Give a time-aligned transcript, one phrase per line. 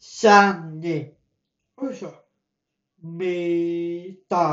[0.00, 1.16] sanne.
[1.78, 2.10] Oysa
[3.02, 4.46] meta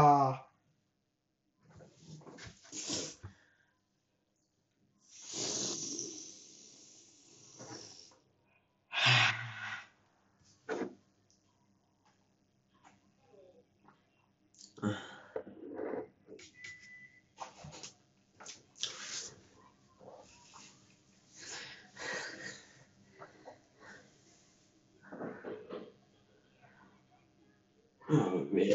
[28.18, 28.74] Oh, man.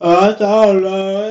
[0.00, 1.29] I don't know.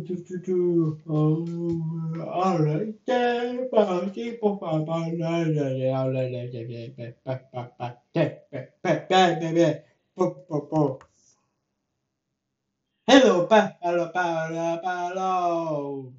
[13.08, 16.14] Hello, pa, hello, pa, hello, pa, hello.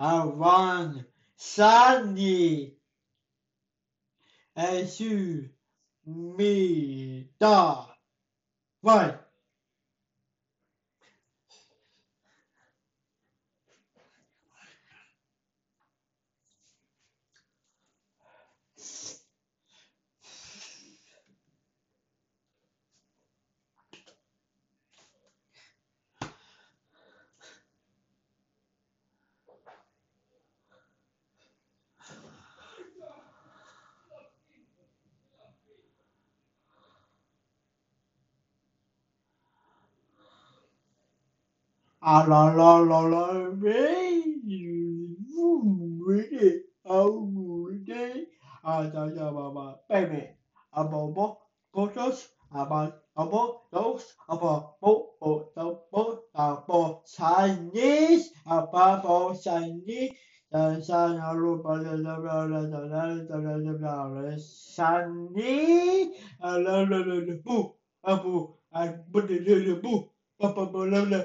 [0.00, 1.04] Avant,
[1.36, 2.74] Sandy,
[4.56, 5.48] Essu,
[6.06, 7.86] Mi, Da,
[8.82, 9.16] Vai.
[42.08, 44.22] Ah là là là là, mais
[45.34, 45.60] vous
[46.06, 48.28] m'aidez, ah vous m'aidez,
[48.62, 50.36] ah ça ça va va, bébé,
[50.70, 51.36] ah bon bon,
[51.74, 52.14] bonjour,
[52.52, 58.62] ah bon, ah bon, donc, ah bon, bon, bon, bon, ah bon, ça n'est, ah
[58.70, 60.12] pas bon, ça n'est,
[60.52, 61.34] ça ça n'a
[61.64, 65.08] pas de la la la la la la la la la ça
[66.40, 67.74] ah le bout,
[68.04, 68.22] ah
[68.70, 68.92] ah.
[70.40, 71.24] Papa Malone.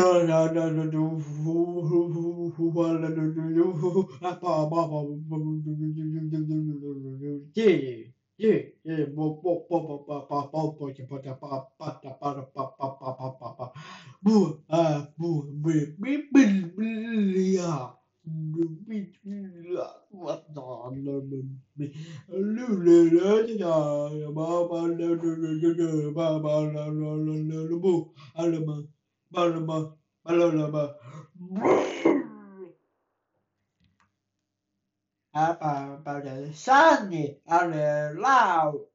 [35.35, 38.95] Apa pada sani ada laut.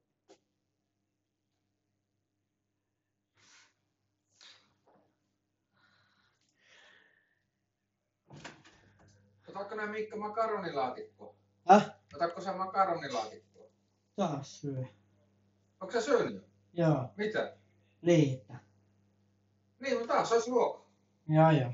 [9.47, 11.36] Otatko nää Mikko makaronilaatikkoa?
[11.69, 11.91] Häh?
[12.15, 13.68] Otatko sä makaronilaatikkoa?
[14.15, 14.83] Taas syö.
[15.80, 16.41] Onko sä syönyt jo?
[16.74, 17.57] Joo, Mitä?
[18.01, 18.69] liitä.
[19.80, 20.81] Nee, want daar staat ze ook.
[21.24, 21.72] Ja, ja.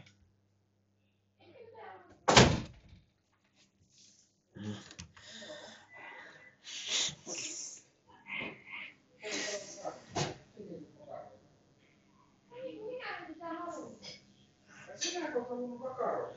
[14.95, 16.35] Você não ik colocando.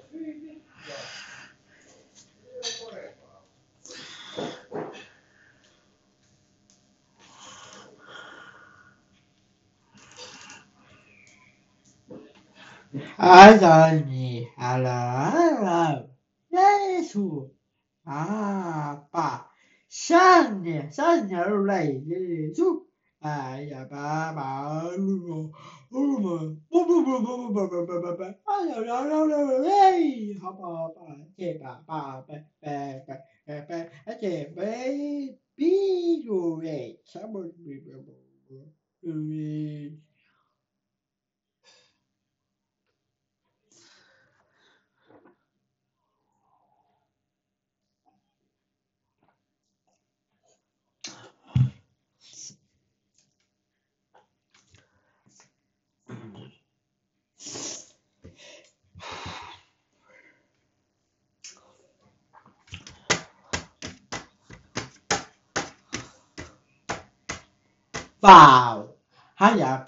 [13.18, 16.06] 하나님 알아
[16.54, 17.52] 예수
[18.04, 19.50] 아빠
[19.88, 22.86] 산에 산열래 예수
[23.20, 25.54] 아야 바바 루고
[25.90, 30.96] 우르마 뿌뿌뿌뿌뿌뿌뿌뿌뿌 아야야야야야 하바바
[31.38, 32.92] 제바바베베베베
[34.20, 38.17] 제베 비교에 sabır bir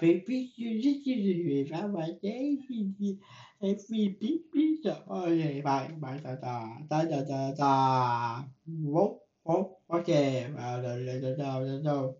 [0.00, 3.18] bị biết biết gì ra mà chế gì gì
[3.60, 9.18] em phi biết biết rồi ơi bài bài ta ta ta ta ta ta vốt
[9.44, 10.06] vốt ok
[10.56, 12.12] vào rồi rồi rồi rồi rồi rồi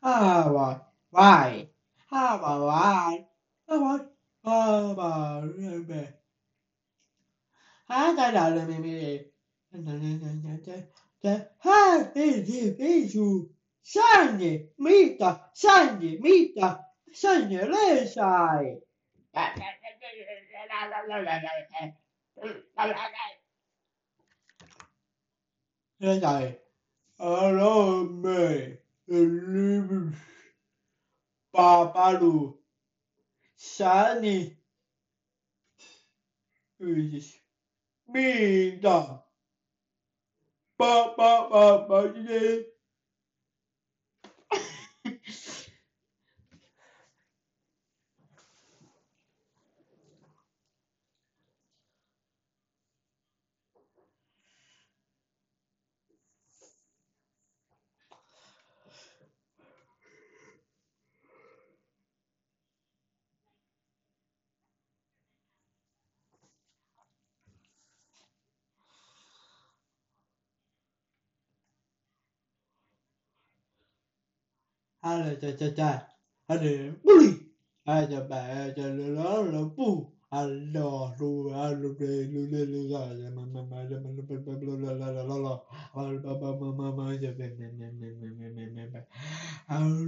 [0.00, 0.74] à rồi
[1.10, 1.66] vài
[2.06, 3.24] ha bà vài
[3.68, 3.98] ha bà
[4.44, 6.08] ha bà rồi về
[7.84, 8.98] ha ta là rồi mày mày
[11.58, 13.48] ha đi đi đi chú
[13.82, 18.21] 上你米的，上你米的， 向你泪晒。
[25.99, 26.59] 现在
[27.17, 30.11] 阿罗妹的礼物，
[31.49, 32.63] 爸爸路
[33.55, 34.57] 想你，
[36.77, 39.25] 命大，
[40.75, 42.76] 爸爸爸爸的。
[75.09, 75.91] ale cha cha cha
[76.51, 76.71] ale
[77.03, 77.31] buli
[77.93, 78.85] ale ba ale
[79.17, 79.89] la la bu
[80.39, 80.89] alo
[81.19, 81.29] lu
[81.63, 84.35] alo le lu le lu la la ma ma ma la ma la ba
[84.67, 85.53] la la la la la la
[86.01, 89.01] al ba ba ma ma ma ja be me me me me me me ba
[89.79, 90.01] al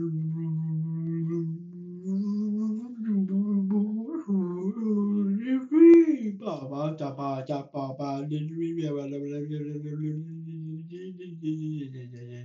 [6.39, 9.75] bà bà chà bà chà bà bà đi đi đi bà là là là là
[9.83, 9.93] là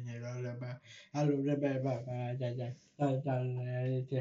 [0.06, 0.70] là là là bà
[1.12, 2.66] alo là bà bà bà chà chà
[2.98, 3.34] chà chà
[4.10, 4.20] chà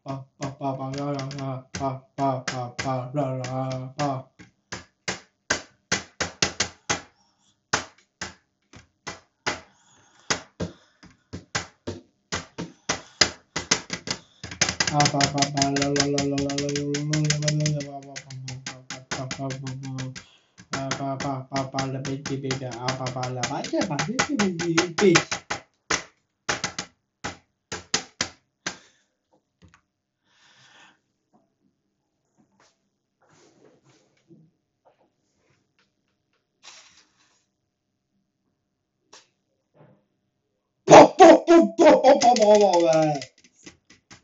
[21.51, 25.13] Apapalarla belki bebe apapalarla acaba belki bebe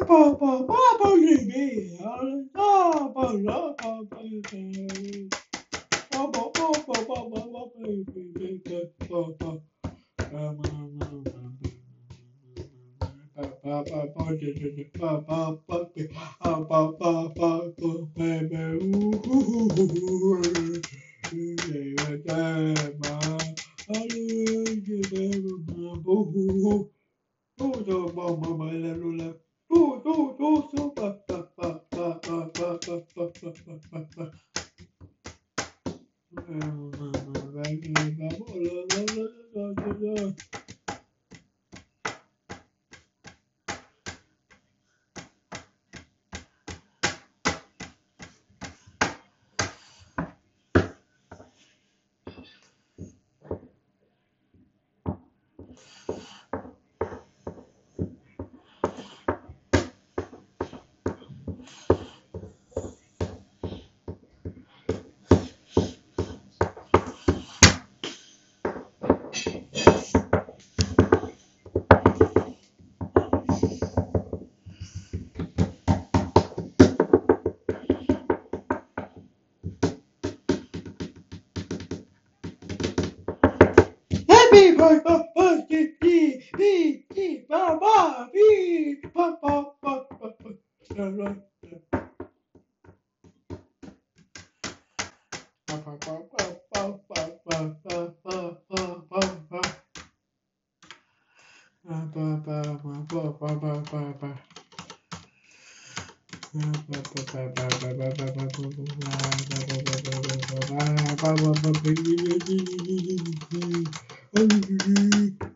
[29.73, 31.13] Du, du, du, super.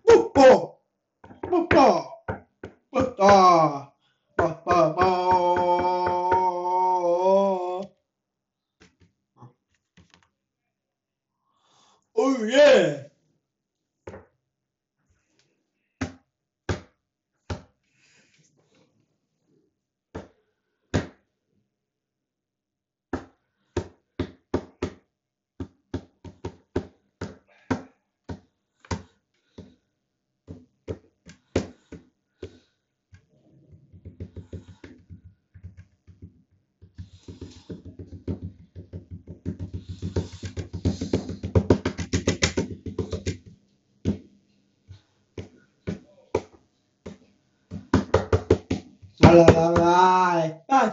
[0.07, 0.83] Football!
[1.49, 2.25] Football!
[2.93, 3.86] Football!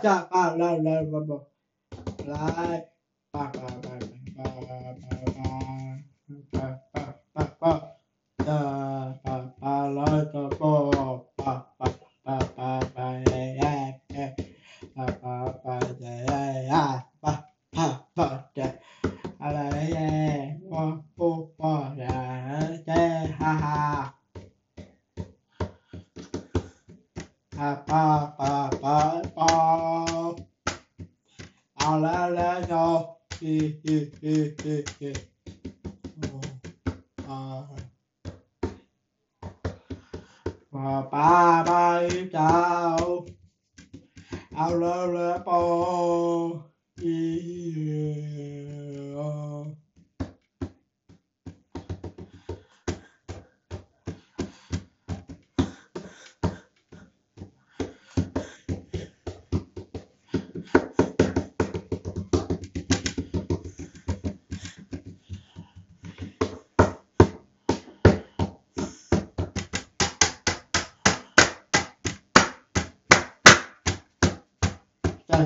[0.04, 0.30] stop.
[2.26, 2.82] Right,
[3.36, 4.23] right, right, right, right.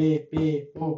[0.01, 0.97] bb boom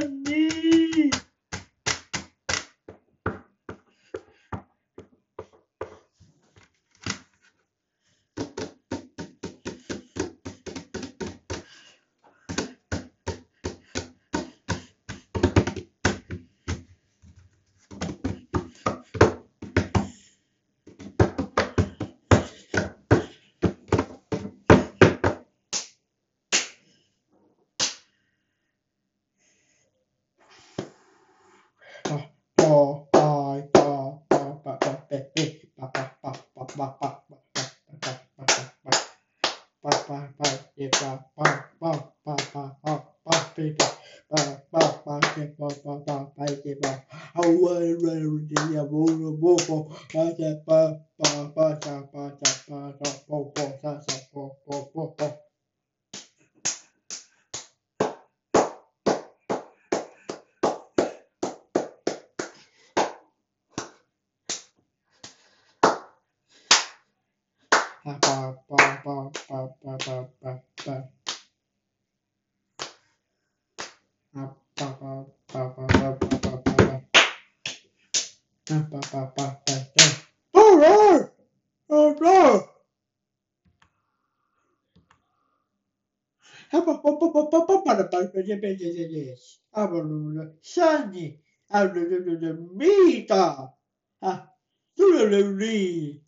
[0.00, 0.21] love
[89.72, 93.72] avalola sani avalolamita
[94.22, 94.48] ah,
[94.96, 96.22] tulaluli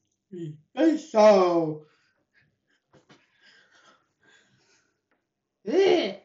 [0.72, 1.86] pessoal
[5.66, 6.23] é eh,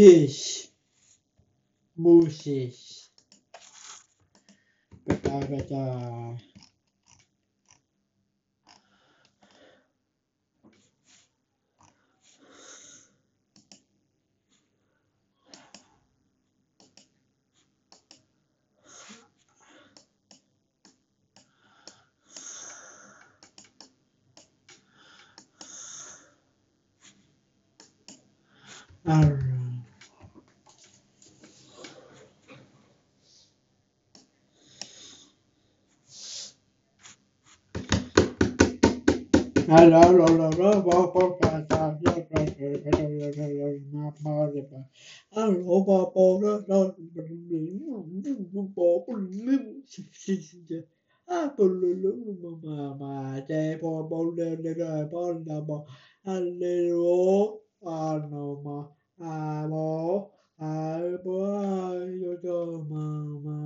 [0.00, 0.70] Diz.
[1.96, 3.10] Muses.
[5.06, 6.38] Pegar, pegar.
[29.06, 29.39] ah right.
[57.92, 58.90] Alma,
[59.20, 60.26] alma,
[60.58, 63.59] alma, yo, yo, mama.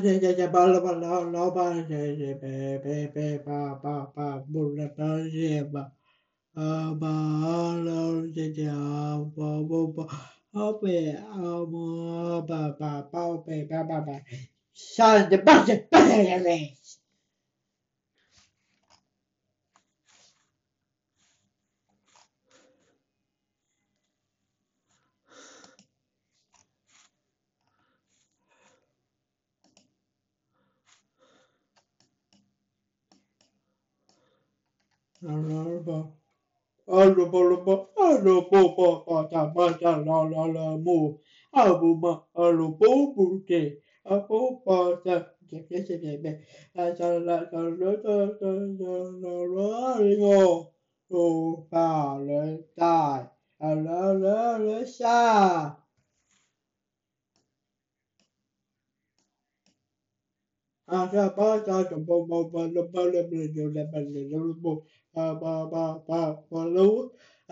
[0.00, 5.92] 这这这巴拉巴拉老板这这贝贝贝巴巴巴不能巴这吧，
[6.54, 10.08] 啊巴老这这啊巴巴巴
[10.50, 14.12] 宝贝啊么巴巴宝贝巴巴巴，
[14.72, 16.77] 上的八戒八戒来。
[35.20, 36.12] 啦啦啦，
[36.84, 46.40] 阿罗巴罗巴，阿罗波波巴达巴达啦啦啦木，阿布玛阿罗波布提，阿波巴达，别别别别别，
[46.74, 48.86] 阿啦啦啦啦啦啦啦啦啦
[49.20, 50.72] 啦啦哟，
[51.08, 55.84] 无法忍耐，阿啦啦啦下。
[60.86, 64.86] 啊，这巴扎怎么么么了么了么了么了么。
[65.18, 66.90] ba ba ba ba ba lú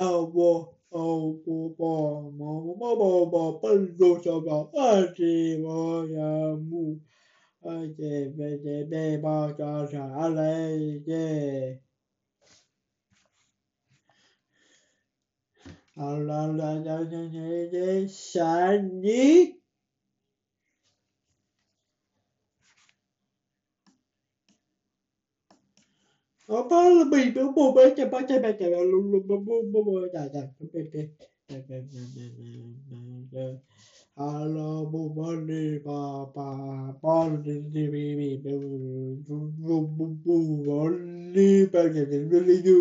[0.07, 0.53] ao bò
[1.01, 1.95] ao bò bò
[2.39, 5.79] mò mò bò bò bò lú cho ba a chi bò
[6.17, 6.31] ya
[6.69, 6.85] mu
[7.73, 10.05] a chi bè chi bè ba cho sa
[10.37, 10.55] lê
[11.07, 11.27] chi
[16.07, 18.53] a la la la la la la sa
[19.03, 19.56] ni
[26.49, 29.37] Nó có bị biểu bù bê chè bê chè bê chè bê lù lù bê
[29.47, 30.43] bù bê bê chà chà
[30.75, 30.83] bê
[33.33, 33.45] bê
[34.19, 36.01] Hello bù bê đi bà
[36.37, 36.49] bà
[37.03, 38.79] bà đi đi bì bì bê bù
[39.29, 40.81] bù bù bù bù bù bù
[41.35, 42.77] bù bù bù bù bù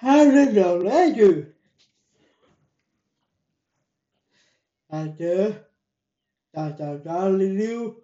[0.00, 1.46] How did the lady?
[4.90, 5.66] After
[6.54, 8.02] that, I darling knew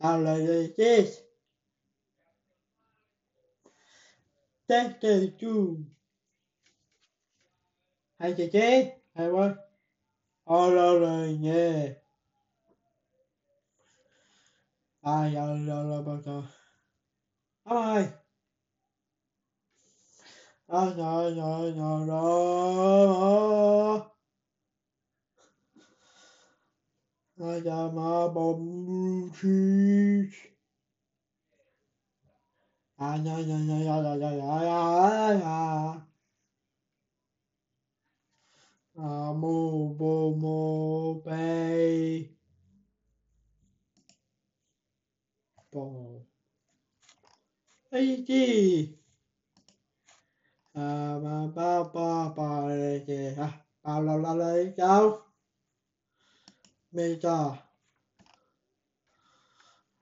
[0.00, 1.22] how lady is.
[4.68, 5.02] Thank
[5.40, 5.86] you.
[8.20, 9.58] Hi, today I want
[20.96, 23.36] Nhờ, nhờ, đó.
[27.40, 27.60] Ai,
[27.94, 30.50] mà, bông, cheese.
[32.96, 36.00] À, nhờ, nhờ, nhờ, nhờ, nhờ, nhờ, nhờ, nhờ, nhờ.
[38.96, 42.26] À, mô, bô, mô, bê.
[50.76, 50.82] Bò.
[50.82, 52.48] A G à ba ba ba ba
[53.06, 53.48] kì à
[53.82, 55.18] ba la la la cháu
[56.92, 57.56] mê cho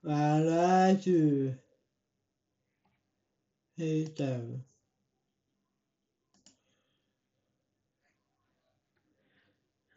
[0.02, 1.52] và la chữ
[3.76, 4.40] hay chờ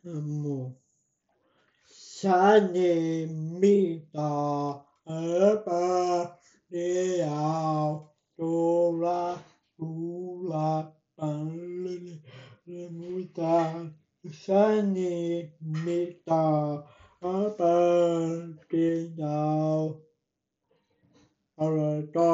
[0.04, 0.72] một
[1.90, 4.30] sa ni mi ta
[5.04, 6.26] ở ba
[6.70, 9.38] đi ao tu la
[9.78, 12.18] sulla palle
[12.66, 13.86] remuta
[14.26, 16.82] sani mita
[17.22, 17.78] apa
[18.66, 20.02] tidak
[21.58, 22.34] ada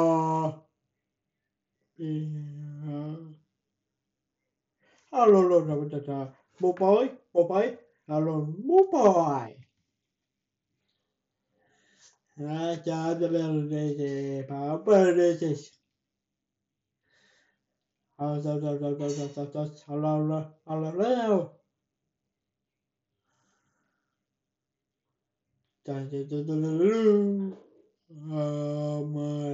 [5.14, 6.26] Halo lo dapat data.
[6.58, 7.78] Bopai, bopai,
[8.10, 9.54] halo bopai.
[12.34, 15.83] Raja dari Indonesia, Papa Indonesia.
[28.30, 29.53] Oh my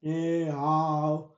[0.00, 1.37] 你好。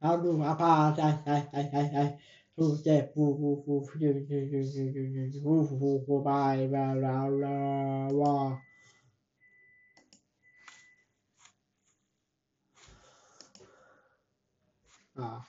[0.00, 2.18] 啊鲁阿巴在在在在在，
[2.54, 8.62] 呼在呼呼呼呼呼呼呼呼呼呼呼呼呼巴伊巴拉拉哇。
[15.14, 15.46] 啊。